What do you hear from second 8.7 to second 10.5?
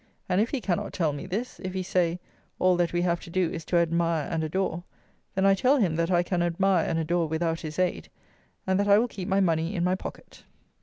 that I will keep my money in my pocket.